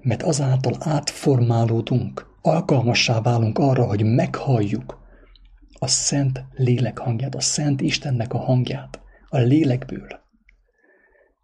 mert 0.00 0.22
azáltal 0.22 0.76
átformálódunk, 0.80 2.31
alkalmassá 2.42 3.20
válunk 3.20 3.58
arra, 3.58 3.86
hogy 3.86 4.04
meghalljuk 4.04 5.00
a 5.78 5.86
Szent 5.86 6.44
Lélek 6.52 6.98
hangját, 6.98 7.34
a 7.34 7.40
Szent 7.40 7.80
Istennek 7.80 8.32
a 8.32 8.38
hangját, 8.38 9.00
a 9.28 9.38
lélekből, 9.38 10.20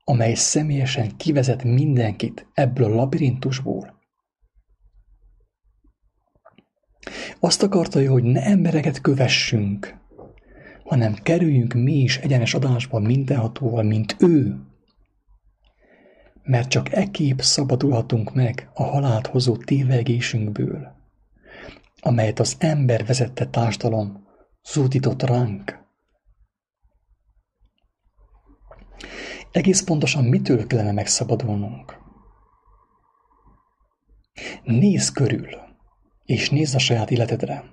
amely 0.05 0.35
személyesen 0.35 1.17
kivezet 1.17 1.65
mindenkit 1.65 2.47
ebből 2.55 2.93
a 2.93 2.95
labirintusból. 2.95 3.97
Azt 7.41 7.63
akarta, 7.63 8.11
hogy 8.11 8.23
ne 8.23 8.43
embereket 8.43 9.01
kövessünk, 9.01 9.97
hanem 10.85 11.15
kerüljünk 11.15 11.75
mi 11.75 11.93
is 11.93 12.17
egyenes 12.19 12.55
adásba 12.55 12.99
mindenhatóval, 12.99 13.83
mint 13.83 14.17
ő, 14.19 14.61
mert 16.49 16.69
csak 16.69 16.93
ekképp 16.93 17.39
szabadulhatunk 17.39 18.35
meg 18.35 18.71
a 18.75 18.83
halált 18.83 19.27
hozó 19.27 19.57
tévegésünkből, 19.57 20.97
amelyet 22.01 22.39
az 22.39 22.57
ember 22.59 23.07
vezette 23.07 23.47
társadalom 23.47 24.27
zúdított 24.73 25.23
ránk. 25.23 25.79
Egész 29.53 29.83
pontosan 29.83 30.25
mitől 30.25 30.67
kellene 30.67 30.93
megszabadulnunk? 30.93 31.97
Nézz 34.65 35.09
körül, 35.09 35.49
és 36.25 36.51
nézz 36.51 36.75
a 36.75 36.79
saját 36.79 37.11
életedre. 37.11 37.65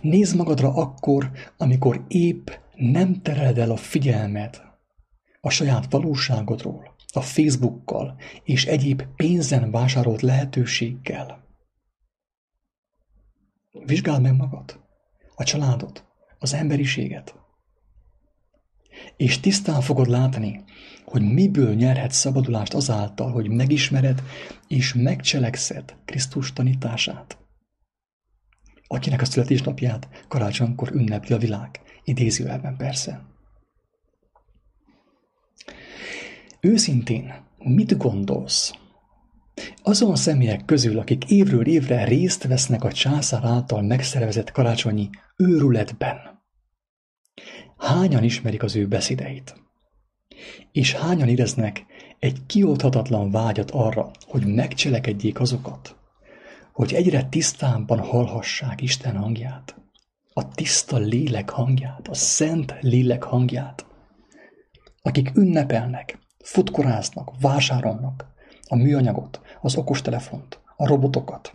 Nézd 0.00 0.36
magadra 0.36 0.74
akkor, 0.74 1.30
amikor 1.56 2.04
épp 2.08 2.50
nem 2.74 3.22
tereled 3.22 3.58
el 3.58 3.70
a 3.70 3.76
figyelmed 3.76 4.60
a 5.40 5.50
saját 5.50 5.90
valóságodról, 5.90 6.98
a 7.16 7.20
Facebookkal 7.20 8.16
és 8.44 8.66
egyéb 8.66 9.02
pénzen 9.16 9.70
vásárolt 9.70 10.20
lehetőséggel. 10.20 11.48
Vizsgáld 13.84 14.22
meg 14.22 14.36
magad, 14.36 14.80
a 15.34 15.44
családot, 15.44 16.04
az 16.38 16.54
emberiséget. 16.54 17.34
És 19.16 19.40
tisztán 19.40 19.80
fogod 19.80 20.08
látni, 20.08 20.64
hogy 21.04 21.22
miből 21.22 21.74
nyerhet 21.74 22.12
szabadulást 22.12 22.74
azáltal, 22.74 23.30
hogy 23.30 23.48
megismered 23.50 24.22
és 24.68 24.94
megcselekszed 24.94 25.96
Krisztus 26.04 26.52
tanítását. 26.52 27.38
Akinek 28.86 29.20
a 29.20 29.24
születésnapját 29.24 30.24
karácsonykor 30.28 30.90
ünnepli 30.92 31.34
a 31.34 31.38
világ, 31.38 31.80
idézőjelben 32.04 32.76
persze. 32.76 33.29
Őszintén, 36.60 37.34
mit 37.58 37.96
gondolsz? 37.96 38.72
Azon 39.82 40.16
személyek 40.16 40.64
közül, 40.64 40.98
akik 40.98 41.30
évről 41.30 41.66
évre 41.66 42.04
részt 42.04 42.46
vesznek 42.46 42.84
a 42.84 42.92
császár 42.92 43.44
által 43.44 43.82
megszervezett 43.82 44.50
karácsonyi 44.50 45.08
őrületben, 45.36 46.16
hányan 47.76 48.24
ismerik 48.24 48.62
az 48.62 48.76
ő 48.76 48.86
beszédeit? 48.86 49.54
És 50.72 50.94
hányan 50.94 51.28
éreznek 51.28 51.84
egy 52.18 52.46
kiolthatatlan 52.46 53.30
vágyat 53.30 53.70
arra, 53.70 54.10
hogy 54.26 54.46
megcselekedjék 54.46 55.40
azokat, 55.40 55.96
hogy 56.72 56.94
egyre 56.94 57.24
tisztábban 57.24 57.98
hallhassák 57.98 58.80
Isten 58.80 59.16
hangját, 59.16 59.74
a 60.32 60.48
tiszta 60.48 60.96
lélek 60.96 61.50
hangját, 61.50 62.08
a 62.08 62.14
szent 62.14 62.74
lélek 62.80 63.22
hangját, 63.22 63.86
akik 65.02 65.36
ünnepelnek, 65.36 66.19
futkoráznak, 66.42 67.32
vásárolnak 67.40 68.26
a 68.68 68.76
műanyagot, 68.76 69.40
az 69.60 69.76
okostelefont, 69.76 70.60
a 70.76 70.86
robotokat. 70.86 71.54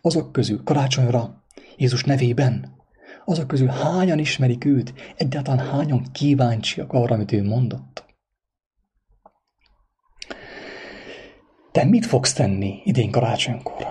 Azok 0.00 0.32
közül 0.32 0.62
karácsonyra, 0.64 1.42
Jézus 1.76 2.04
nevében, 2.04 2.80
azok 3.24 3.46
közül 3.46 3.68
hányan 3.68 4.18
ismerik 4.18 4.64
őt, 4.64 4.94
egyáltalán 5.16 5.66
hányan 5.66 6.06
kíváncsiak 6.12 6.92
arra, 6.92 7.14
amit 7.14 7.32
ő 7.32 7.44
mondott. 7.44 8.04
Te 11.72 11.84
mit 11.84 12.06
fogsz 12.06 12.32
tenni 12.32 12.80
idén 12.84 13.10
karácsonykor? 13.10 13.86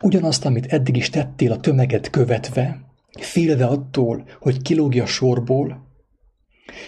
Ugyanazt, 0.00 0.44
amit 0.44 0.66
eddig 0.66 0.96
is 0.96 1.10
tettél 1.10 1.52
a 1.52 1.60
tömeget 1.60 2.10
követve, 2.10 2.80
félve 3.20 3.66
attól, 3.66 4.24
hogy 4.40 4.62
kilógja 4.62 5.02
a 5.02 5.06
sorból, 5.06 5.87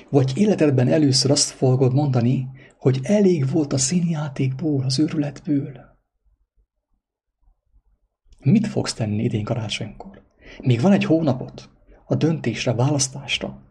vagy 0.08 0.32
életedben 0.34 0.88
először 0.88 1.30
azt 1.30 1.50
fogod 1.50 1.94
mondani, 1.94 2.48
hogy 2.78 2.98
elég 3.02 3.50
volt 3.50 3.72
a 3.72 3.78
színjátékból, 3.78 4.84
az 4.84 4.98
őrületből. 4.98 5.80
Mit 8.38 8.66
fogsz 8.66 8.94
tenni 8.94 9.22
idén 9.22 9.44
karácsonykor? 9.44 10.22
Még 10.60 10.80
van 10.80 10.92
egy 10.92 11.04
hónapot 11.04 11.70
a 12.06 12.14
döntésre, 12.14 12.72
választásra. 12.72 13.62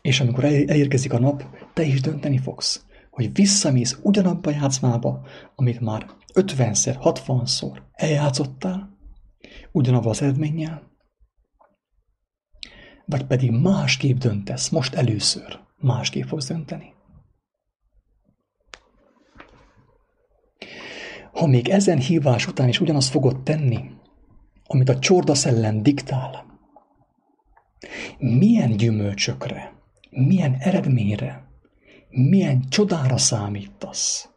És 0.00 0.20
amikor 0.20 0.44
elérkezik 0.44 1.12
a 1.12 1.18
nap, 1.18 1.44
te 1.74 1.82
is 1.82 2.00
dönteni 2.00 2.38
fogsz, 2.38 2.84
hogy 3.10 3.34
visszamész 3.34 3.98
ugyanabba 4.02 4.50
a 4.50 4.54
játszmába, 4.54 5.26
amit 5.54 5.80
már 5.80 6.06
50-szer, 6.34 6.96
60-szor 7.02 7.78
eljátszottál, 7.92 8.96
ugyanabba 9.72 10.10
az 10.10 10.22
eredménnyel, 10.22 10.93
vagy 13.06 13.24
pedig 13.26 13.50
másképp 13.50 14.18
döntesz, 14.18 14.68
most 14.68 14.94
először 14.94 15.58
másképp 15.76 16.26
fogsz 16.26 16.46
dönteni. 16.46 16.92
Ha 21.32 21.46
még 21.46 21.68
ezen 21.68 21.98
hívás 21.98 22.46
után 22.46 22.68
is 22.68 22.80
ugyanazt 22.80 23.10
fogod 23.10 23.42
tenni, 23.42 23.90
amit 24.64 24.88
a 24.88 24.98
csorda 24.98 25.34
szellem 25.34 25.82
diktál, 25.82 26.44
milyen 28.18 28.76
gyümölcsökre, 28.76 29.72
milyen 30.10 30.56
eredményre, 30.58 31.48
milyen 32.08 32.68
csodára 32.68 33.16
számítasz. 33.16 34.28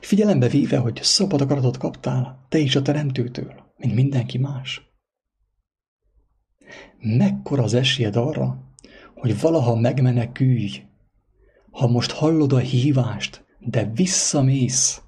Figyelembe 0.00 0.48
véve, 0.48 0.78
hogy 0.78 1.00
szabad 1.02 1.40
akaratot 1.40 1.76
kaptál, 1.76 2.46
te 2.48 2.58
is 2.58 2.76
a 2.76 2.82
teremtőtől, 2.82 3.54
mint 3.76 3.94
mindenki 3.94 4.38
más. 4.38 4.91
Mekkora 7.04 7.62
az 7.62 7.74
esélyed 7.74 8.16
arra, 8.16 8.74
hogy 9.14 9.40
valaha 9.40 9.74
megmenekülj, 9.74 10.82
ha 11.70 11.86
most 11.86 12.10
hallod 12.10 12.52
a 12.52 12.58
hívást, 12.58 13.44
de 13.58 13.84
visszamész 13.84 15.02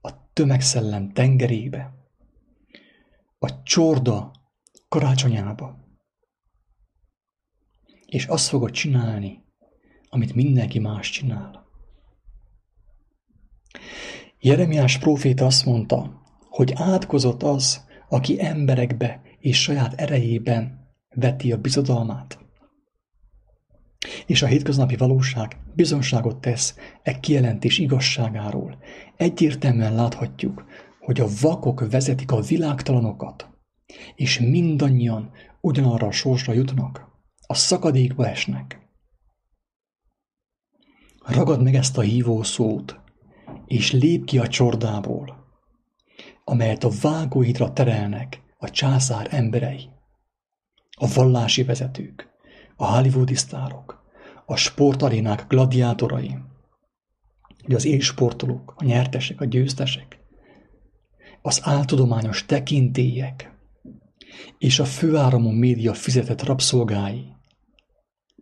a 0.00 0.32
tömegszellem 0.32 1.12
tengerébe, 1.12 1.94
a 3.38 3.62
csorda 3.62 4.30
karácsonyába, 4.88 5.78
és 8.06 8.26
azt 8.26 8.48
fogod 8.48 8.70
csinálni, 8.70 9.44
amit 10.08 10.34
mindenki 10.34 10.78
más 10.78 11.10
csinál. 11.10 11.66
Jeremiás 14.40 14.98
próféta 14.98 15.44
azt 15.44 15.64
mondta, 15.64 16.22
hogy 16.48 16.72
átkozott 16.76 17.42
az, 17.42 17.86
aki 18.08 18.44
emberekbe 18.44 19.22
és 19.38 19.62
saját 19.62 19.94
erejében 19.94 20.85
veti 21.16 21.52
a 21.52 21.56
bizodalmát. 21.56 22.38
És 24.26 24.42
a 24.42 24.46
hétköznapi 24.46 24.96
valóság 24.96 25.56
bizonságot 25.74 26.40
tesz 26.40 26.76
e 27.02 27.20
kijelentés 27.20 27.78
igazságáról. 27.78 28.78
Egyértelműen 29.16 29.94
láthatjuk, 29.94 30.64
hogy 31.00 31.20
a 31.20 31.28
vakok 31.40 31.90
vezetik 31.90 32.30
a 32.32 32.40
világtalanokat, 32.40 33.48
és 34.14 34.38
mindannyian 34.38 35.30
ugyanarra 35.60 36.06
a 36.06 36.12
sorsra 36.12 36.52
jutnak, 36.52 37.08
a 37.46 37.54
szakadékba 37.54 38.28
esnek. 38.28 38.80
Ragad 41.26 41.62
meg 41.62 41.74
ezt 41.74 41.98
a 41.98 42.00
hívó 42.00 42.42
szót, 42.42 43.00
és 43.66 43.92
lép 43.92 44.24
ki 44.24 44.38
a 44.38 44.48
csordából, 44.48 45.44
amelyet 46.44 46.84
a 46.84 46.90
vágóhidra 47.00 47.72
terelnek 47.72 48.42
a 48.58 48.70
császár 48.70 49.26
emberei, 49.30 49.88
a 51.00 51.06
vallási 51.14 51.64
vezetők, 51.64 52.28
a 52.76 52.86
hollywoodi 52.86 53.34
sztárok, 53.34 54.04
a 54.46 54.56
sportarénák 54.56 55.46
gladiátorai, 55.48 56.36
az 57.74 57.84
élsportolók, 57.84 58.74
a 58.76 58.84
nyertesek, 58.84 59.40
a 59.40 59.44
győztesek, 59.44 60.18
az 61.42 61.60
áltudományos 61.62 62.46
tekintélyek 62.46 63.54
és 64.58 64.78
a 64.78 64.84
főáramú 64.84 65.50
média 65.50 65.94
fizetett 65.94 66.42
rabszolgái. 66.42 67.32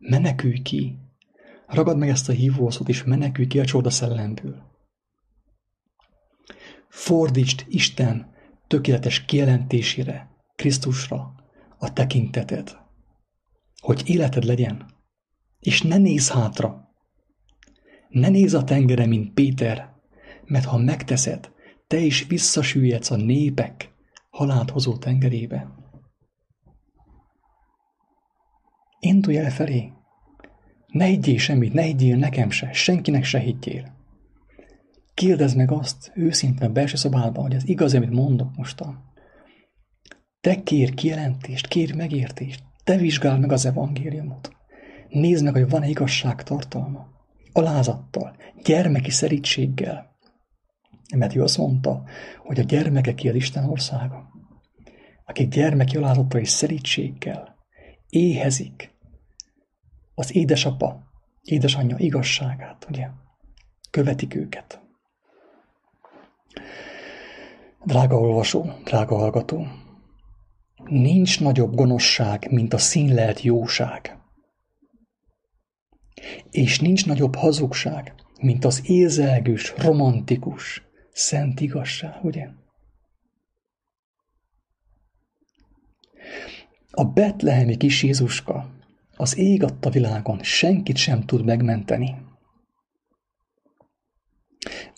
Menekülj 0.01 0.63
ki! 0.63 0.99
Ragad 1.67 1.99
meg 1.99 2.09
ezt 2.09 2.29
a 2.29 2.33
hívószót, 2.33 2.89
és 2.89 3.05
menekülj 3.05 3.47
ki 3.47 3.61
a 3.61 3.65
csoda 3.65 3.91
szellemből. 3.91 4.63
Fordítsd 6.89 7.65
Isten 7.69 8.33
tökéletes 8.67 9.25
kijelentésére, 9.25 10.29
Krisztusra 10.57 11.44
a 11.79 11.93
tekinteted, 11.93 12.77
hogy 13.81 14.03
életed 14.07 14.45
legyen, 14.45 14.87
és 15.61 15.83
ne 15.83 15.97
néz 15.97 16.31
hátra. 16.31 16.89
Ne 18.09 18.29
néz 18.29 18.55
a 18.55 18.65
tengere, 18.65 19.07
mint 19.07 19.35
Péter, 19.35 19.95
mert 20.45 20.65
ha 20.65 20.79
megteszed, 20.79 21.51
te 21.87 21.99
is 21.99 22.27
visszasüllyedsz 22.27 23.11
a 23.11 23.17
népek 23.17 23.93
halált 24.31 24.71
hozó 24.71 24.97
tengerébe. 24.97 25.75
Indulj 29.01 29.37
el 29.37 29.51
felé. 29.51 29.93
Ne 30.87 31.05
higgyél 31.05 31.39
semmit, 31.39 31.73
ne 31.73 31.83
higgyél 31.83 32.17
nekem 32.17 32.51
se, 32.51 32.73
senkinek 32.73 33.25
se 33.25 33.39
higgyél. 33.39 33.95
Kérdezd 35.15 35.57
meg 35.57 35.71
azt 35.71 36.13
őszintén 36.15 36.69
a 36.69 36.73
belső 36.73 36.97
szobádban, 36.97 37.43
hogy 37.43 37.55
az 37.55 37.69
igaz, 37.69 37.95
amit 37.95 38.11
mondok 38.11 38.57
mostan. 38.57 39.13
Te 40.45 40.63
kér 40.63 40.95
kijelentést, 40.95 41.67
kér 41.67 41.95
megértést, 41.95 42.63
te 42.85 42.97
vizsgáld 42.97 43.41
meg 43.41 43.53
az 43.53 43.67
evangéliumot. 43.67 44.51
Nézd 45.09 45.45
meg, 45.45 45.53
hogy 45.53 45.69
van-e 45.69 45.89
igazság 45.89 46.43
tartalma. 46.43 47.07
Alázattal, 47.53 48.37
gyermeki 48.65 49.11
szerítséggel. 49.11 50.17
Mert 51.17 51.35
ő 51.35 51.43
azt 51.43 51.59
mondta, 51.59 52.03
hogy 52.39 52.61
a 52.61 52.63
gyermekeké 52.63 53.29
az 53.29 53.35
Isten 53.35 53.65
országa. 53.65 54.31
Akik 55.25 55.49
gyermeki 55.49 55.97
alázattal 55.97 56.41
és 56.41 56.49
szerítséggel 56.49 57.57
éhezik 58.09 58.95
az 60.15 60.35
édesapa, 60.35 61.03
édesanyja 61.43 61.97
igazságát, 61.99 62.87
ugye? 62.89 63.09
Követik 63.91 64.35
őket. 64.35 64.81
Drága 67.85 68.21
olvasó, 68.21 68.71
drága 68.85 69.17
hallgató, 69.17 69.67
nincs 70.89 71.41
nagyobb 71.41 71.75
gonoszság, 71.75 72.51
mint 72.51 72.75
a 72.75 72.79
színlelt 72.79 73.43
jóság. 73.43 74.19
És 76.51 76.81
nincs 76.81 77.07
nagyobb 77.07 77.35
hazugság, 77.35 78.15
mint 78.41 78.65
az 78.65 78.81
érzelgős, 78.85 79.75
romantikus, 79.77 80.83
szent 81.13 81.61
igazság, 81.61 82.25
ugye? 82.25 82.49
A 86.91 87.05
betlehemi 87.05 87.77
kis 87.77 88.03
Jézuska 88.03 88.71
az 89.17 89.39
ég 89.39 89.63
adta 89.63 89.91
világon 89.91 90.43
senkit 90.43 90.97
sem 90.97 91.23
tud 91.23 91.45
megmenteni. 91.45 92.17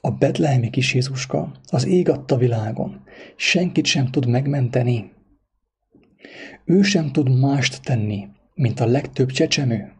A 0.00 0.10
betlehemi 0.10 0.70
kis 0.70 0.94
Jézuska 0.94 1.52
az 1.66 1.86
ég 1.86 2.08
adta 2.08 2.36
világon 2.36 3.04
senkit 3.36 3.84
sem 3.84 4.10
tud 4.10 4.26
megmenteni. 4.26 5.12
Ő 6.64 6.82
sem 6.82 7.12
tud 7.12 7.38
mást 7.40 7.82
tenni, 7.82 8.28
mint 8.54 8.80
a 8.80 8.86
legtöbb 8.86 9.30
csecsemő. 9.30 9.92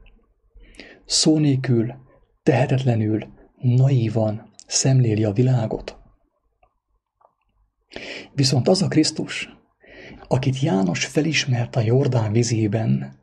Szó 1.05 1.39
nélkül, 1.39 1.95
tehetetlenül, 2.43 3.27
naívan 3.61 4.51
szemléli 4.67 5.25
a 5.25 5.33
világot. 5.33 5.99
Viszont 8.35 8.69
az 8.69 8.83
a 8.83 8.89
Krisztus, 8.89 9.49
akit 10.29 10.61
János 10.61 11.05
felismert 11.05 11.77
a 11.77 11.81
Jordán 11.81 12.33
vizében, 12.33 13.19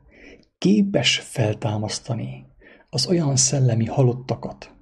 képes 0.58 1.18
feltámasztani 1.18 2.46
az 2.90 3.06
olyan 3.06 3.36
szellemi 3.36 3.86
halottakat, 3.86 4.74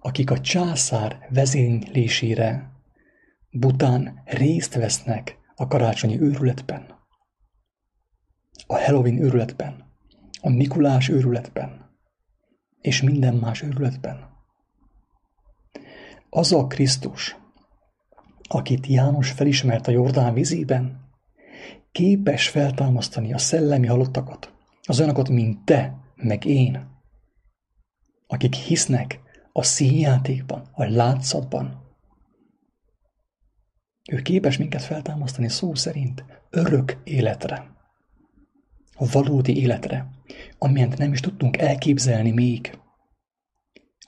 akik 0.00 0.30
a 0.30 0.40
császár 0.40 1.28
vezénylésére 1.30 2.70
bután 3.50 4.22
részt 4.24 4.74
vesznek 4.74 5.38
a 5.54 5.66
karácsonyi 5.66 6.20
őrületben, 6.20 6.99
a 8.70 8.78
Halloween 8.78 9.18
őrületben, 9.18 9.84
a 10.40 10.48
Mikulás 10.48 11.08
őrületben, 11.08 11.90
és 12.80 13.02
minden 13.02 13.34
más 13.34 13.62
őrületben. 13.62 14.28
Az 16.28 16.52
a 16.52 16.66
Krisztus, 16.66 17.36
akit 18.48 18.86
János 18.86 19.30
felismert 19.30 19.86
a 19.86 19.90
Jordán 19.90 20.34
vízében, 20.34 21.08
képes 21.92 22.48
feltámasztani 22.48 23.32
a 23.32 23.38
szellemi 23.38 23.86
halottakat, 23.86 24.52
az 24.82 24.98
olyanokat, 24.98 25.28
mint 25.28 25.64
te, 25.64 25.96
meg 26.14 26.44
én, 26.44 26.88
akik 28.26 28.54
hisznek 28.54 29.20
a 29.52 29.62
színjátékban, 29.62 30.68
a 30.72 30.84
látszatban. 30.84 31.82
Ő 34.12 34.22
képes 34.22 34.58
minket 34.58 34.82
feltámasztani 34.82 35.48
szó 35.48 35.74
szerint 35.74 36.24
örök 36.50 37.00
életre, 37.04 37.78
a 39.00 39.06
valódi 39.12 39.60
életre, 39.60 40.10
amilyent 40.58 40.98
nem 40.98 41.12
is 41.12 41.20
tudtunk 41.20 41.56
elképzelni 41.56 42.30
még. 42.30 42.78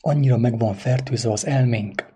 Annyira 0.01 0.37
meg 0.37 0.59
van 0.59 0.75
fertőzve 0.75 1.31
az 1.31 1.47
elménk, 1.47 2.13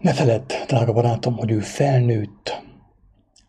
Ne 0.00 0.12
feledd, 0.12 0.52
drága 0.66 0.92
barátom, 0.92 1.36
hogy 1.36 1.50
ő 1.50 1.60
felnőtt. 1.60 2.62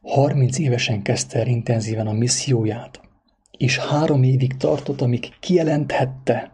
30 0.01 0.57
évesen 0.57 1.01
kezdte 1.01 1.39
el 1.39 1.47
intenzíven 1.47 2.07
a 2.07 2.11
misszióját. 2.11 3.01
és 3.57 3.77
három 3.77 4.23
évig 4.23 4.57
tartott, 4.57 5.01
amíg 5.01 5.39
kijelenthette, 5.39 6.51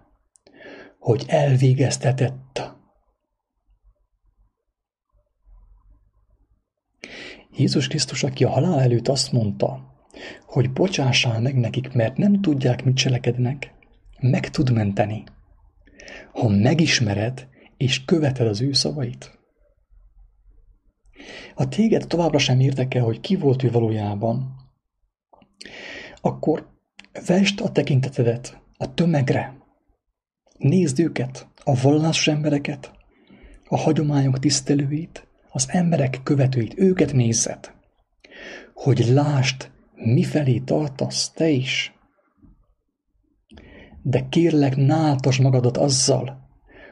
hogy 0.99 1.23
elvégeztetett. 1.27 2.78
Jézus 7.59 7.87
Krisztus, 7.87 8.23
aki 8.23 8.43
a 8.43 8.49
halál 8.49 8.79
előtt 8.79 9.07
azt 9.07 9.31
mondta, 9.31 9.93
hogy 10.45 10.71
bocsássál 10.71 11.41
meg 11.41 11.55
nekik, 11.55 11.93
mert 11.93 12.17
nem 12.17 12.41
tudják, 12.41 12.83
mit 12.83 12.95
cselekednek, 12.95 13.73
meg 14.19 14.49
tud 14.49 14.71
menteni, 14.71 15.23
ha 16.31 16.47
megismered 16.47 17.47
és 17.77 18.05
követed 18.05 18.47
az 18.47 18.61
ő 18.61 18.71
szavait. 18.71 19.39
Ha 21.55 21.67
téged 21.67 22.07
továbbra 22.07 22.37
sem 22.37 22.59
érdekel, 22.59 23.03
hogy 23.03 23.19
ki 23.19 23.35
volt 23.35 23.63
ő 23.63 23.71
valójában, 23.71 24.55
akkor 26.21 26.67
vest 27.25 27.61
a 27.61 27.71
tekintetedet 27.71 28.61
a 28.77 28.93
tömegre. 28.93 29.57
Nézd 30.57 30.99
őket, 30.99 31.47
a 31.63 31.81
vallásos 31.81 32.27
embereket, 32.27 32.91
a 33.67 33.77
hagyományok 33.77 34.39
tisztelőit, 34.39 35.28
az 35.49 35.65
emberek 35.67 36.19
követőit, 36.23 36.77
őket 36.77 37.13
nézzed, 37.13 37.71
hogy 38.73 39.05
lásd, 39.07 39.71
mifelé 39.95 40.57
tartasz 40.59 41.31
te 41.31 41.49
is. 41.49 41.93
De 44.01 44.27
kérlek, 44.29 44.75
náltas 44.75 45.37
magadat 45.37 45.77
azzal, 45.77 46.47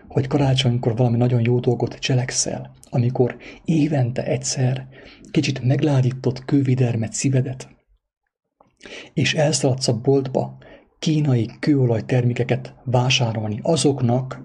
hogy 0.08 0.28
karácsonykor 0.28 0.96
valami 0.96 1.18
nagyon 1.18 1.42
jó 1.42 1.60
dolgot 1.60 2.00
cselekszel, 2.00 2.76
amikor 2.90 3.38
évente 3.66 4.26
egyszer 4.26 4.88
kicsit 5.32 5.64
megládított 5.64 6.46
kővidermet 6.46 7.14
szívedet, 7.14 7.70
és 9.14 9.34
elszaladsz 9.34 9.88
a 9.88 10.00
boltba 10.00 10.58
kínai 11.00 11.50
kőolaj 11.60 12.06
termékeket 12.06 12.74
vásárolni 12.84 13.60
azoknak, 13.62 14.42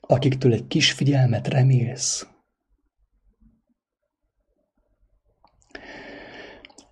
akiktől 0.00 0.52
egy 0.52 0.66
kis 0.66 0.92
figyelmet 0.92 1.48
remélsz. 1.48 2.29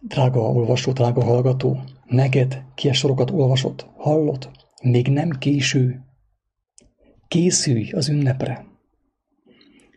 Drága 0.01 0.41
olvasó, 0.41 0.93
drága 0.93 1.25
hallgató, 1.25 1.81
neked 2.07 2.63
ki 2.75 2.93
sorokat 2.93 3.31
olvasott, 3.31 3.87
hallott, 3.97 4.51
még 4.83 5.09
nem 5.09 5.31
késő. 5.31 6.05
Készülj 7.29 7.91
az 7.91 8.09
ünnepre. 8.09 8.67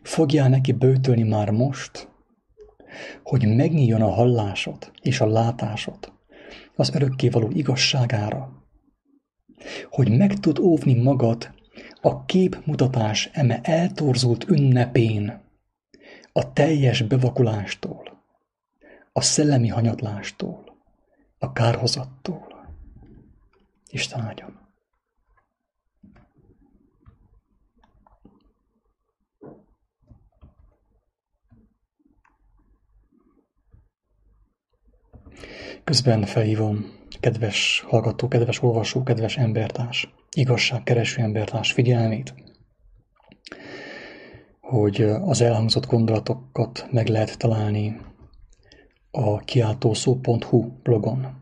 Fogjál 0.02 0.48
neki 0.48 0.72
bőtölni 0.72 1.22
már 1.22 1.50
most, 1.50 2.08
hogy 3.22 3.56
megnyíljon 3.56 4.02
a 4.02 4.10
hallásod 4.10 4.92
és 5.02 5.20
a 5.20 5.26
látásod 5.26 6.12
az 6.76 6.94
örökkévaló 6.94 7.50
igazságára. 7.50 8.64
Hogy 9.90 10.16
meg 10.16 10.34
tud 10.34 10.58
óvni 10.58 11.02
magad 11.02 11.50
a 12.00 12.24
képmutatás 12.24 13.30
eme 13.32 13.60
eltorzult 13.62 14.48
ünnepén, 14.48 15.40
a 16.32 16.52
teljes 16.52 17.02
bevakulástól, 17.02 18.11
a 19.12 19.20
szellemi 19.20 19.68
hanyatlástól, 19.68 20.76
a 21.38 21.52
kárhozattól. 21.52 22.76
Isten 23.90 24.20
áldjon! 24.20 24.60
Közben 35.84 36.24
felhívom, 36.24 37.00
kedves 37.20 37.84
hallgató, 37.88 38.28
kedves 38.28 38.62
olvasó, 38.62 39.02
kedves 39.02 39.36
embertárs, 39.36 40.14
igazságkereső 40.36 41.22
embertárs 41.22 41.72
figyelmét, 41.72 42.34
hogy 44.60 45.02
az 45.02 45.40
elhangzott 45.40 45.86
gondolatokat 45.86 46.86
meg 46.90 47.06
lehet 47.06 47.38
találni 47.38 48.00
a 49.14 49.38
kiáltószó.hu 49.38 50.72
blogon. 50.82 51.40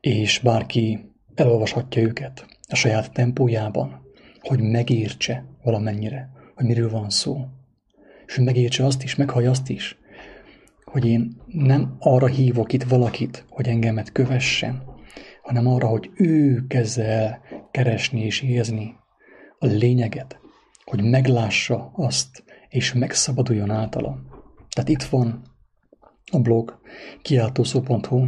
És 0.00 0.38
bárki 0.38 1.12
elolvashatja 1.34 2.02
őket 2.02 2.46
a 2.68 2.74
saját 2.74 3.12
tempójában, 3.12 4.06
hogy 4.40 4.60
megértse 4.60 5.44
valamennyire, 5.62 6.30
hogy 6.54 6.66
miről 6.66 6.90
van 6.90 7.10
szó. 7.10 7.46
És 8.26 8.34
hogy 8.34 8.44
megértse 8.44 8.84
azt 8.84 9.02
is, 9.02 9.14
meghallja 9.14 9.50
azt 9.50 9.68
is, 9.68 9.98
hogy 10.84 11.06
én 11.06 11.42
nem 11.46 11.96
arra 11.98 12.26
hívok 12.26 12.72
itt 12.72 12.82
valakit, 12.82 13.44
hogy 13.48 13.68
engemet 13.68 14.12
kövessen, 14.12 14.82
hanem 15.42 15.66
arra, 15.66 15.86
hogy 15.86 16.10
ő 16.14 16.64
kezd 16.66 16.98
el 16.98 17.40
keresni 17.70 18.20
és 18.20 18.42
érezni 18.42 18.94
a 19.58 19.66
lényeget, 19.66 20.38
hogy 20.84 21.02
meglássa 21.02 21.90
azt, 21.94 22.44
és 22.68 22.92
megszabaduljon 22.92 23.70
általa. 23.70 24.37
Tehát 24.78 24.92
itt 24.92 25.08
van 25.08 25.42
a 26.30 26.38
blog 26.38 26.80
kiáltószó.hu, 27.22 28.26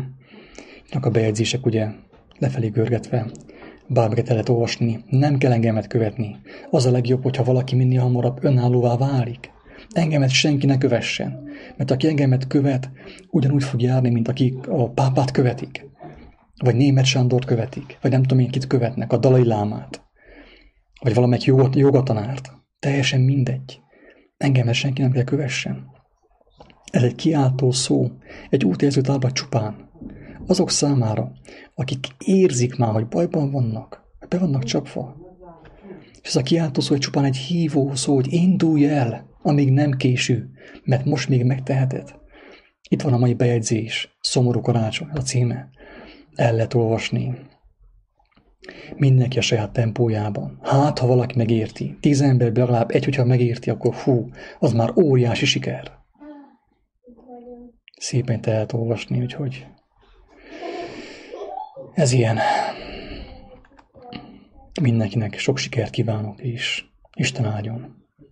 a 1.01 1.11
bejegyzések 1.11 1.67
ugye 1.67 1.89
lefelé 2.39 2.69
görgetve, 2.69 3.31
bármiket 3.89 4.27
el 4.27 4.33
lehet 4.33 4.49
olvasni, 4.49 5.05
nem 5.09 5.39
kell 5.39 5.53
engemet 5.53 5.87
követni. 5.87 6.37
Az 6.71 6.87
a 6.87 6.91
legjobb, 6.91 7.23
hogyha 7.23 7.45
valaki 7.45 7.77
minél 7.77 8.01
hamarabb 8.01 8.45
önállóvá 8.45 8.97
válik. 8.97 9.51
Engemet 9.91 10.31
senki 10.31 10.67
ne 10.67 10.79
kövessen, 10.79 11.43
mert 11.77 11.91
aki 11.91 12.07
engemet 12.07 12.47
követ, 12.47 12.91
ugyanúgy 13.31 13.65
fog 13.65 13.83
járni, 13.83 14.11
mint 14.11 14.29
akik 14.29 14.69
a 14.69 14.91
pápát 14.91 15.31
követik, 15.31 15.87
vagy 16.65 16.75
német 16.75 17.05
Sándort 17.05 17.45
követik, 17.45 17.99
vagy 18.01 18.11
nem 18.11 18.23
tudom 18.23 18.39
én 18.39 18.51
kit 18.51 18.67
követnek, 18.67 19.13
a 19.13 19.17
Dalai 19.17 19.45
Lámát, 19.45 20.03
vagy 21.01 21.15
valamelyik 21.15 21.45
jogot, 21.45 21.77
jogatanárt. 21.77 22.53
Teljesen 22.79 23.21
mindegy. 23.21 23.81
Engemet 24.37 24.75
senki 24.75 25.03
nem 25.03 25.13
kell 25.13 25.25
kövessen. 25.25 25.90
Ez 26.91 27.03
egy 27.03 27.15
kiáltó 27.15 27.71
szó, 27.71 28.11
egy 28.51 28.65
útérző 28.65 29.01
tábla 29.01 29.33
csupán. 29.33 29.89
Azok 30.47 30.71
számára, 30.71 31.33
akik 31.75 32.07
érzik 32.19 32.77
már, 32.77 32.93
hogy 32.93 33.07
bajban 33.07 33.51
vannak, 33.51 34.03
be 34.29 34.39
vannak 34.39 34.65
csapva. 34.65 35.17
És 36.23 36.29
ez 36.29 36.37
a 36.37 36.43
kiáltó 36.43 36.81
szó, 36.81 36.89
hogy 36.89 37.01
csupán 37.01 37.25
egy 37.25 37.37
hívó 37.37 37.95
szó, 37.95 38.15
hogy 38.15 38.33
indulj 38.33 38.87
el, 38.89 39.27
amíg 39.43 39.73
nem 39.73 39.91
késő, 39.91 40.51
mert 40.85 41.05
most 41.05 41.29
még 41.29 41.45
megteheted. 41.45 42.15
Itt 42.89 43.03
van 43.03 43.13
a 43.13 43.19
mai 43.19 43.35
bejegyzés, 43.35 44.19
Szomorú 44.21 44.61
karácsony, 44.61 45.09
a 45.15 45.21
címe. 45.21 45.69
El 46.35 46.53
lehet 46.53 46.75
olvasni. 46.75 47.39
Mindenki 48.97 49.39
a 49.39 49.41
saját 49.41 49.73
tempójában. 49.73 50.59
Hát, 50.63 50.99
ha 50.99 51.07
valaki 51.07 51.37
megérti, 51.37 51.97
tíz 52.01 52.21
ember 52.21 52.53
legalább 52.53 52.91
egy, 52.91 53.05
hogyha 53.05 53.25
megérti, 53.25 53.71
akkor 53.71 53.95
hú, 53.95 54.29
az 54.59 54.73
már 54.73 54.93
óriási 54.97 55.45
siker. 55.45 56.00
Szépen 58.01 58.41
lehet 58.45 58.73
olvasni, 58.73 59.21
úgyhogy 59.21 59.67
ez 61.95 62.13
ilyen. 62.13 62.39
Mindenkinek 64.81 65.39
sok 65.39 65.59
sikert 65.59 65.91
kívánok, 65.91 66.41
és 66.41 66.85
Isten 67.15 67.45
áldjon. 67.45 68.00